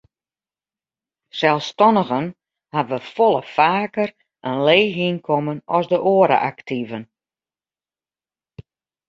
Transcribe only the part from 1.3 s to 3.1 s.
Selsstannigen hawwe